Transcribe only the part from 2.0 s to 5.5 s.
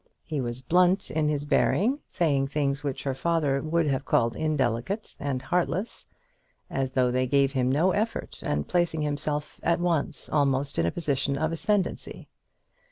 saying things which her father would have called indelicate and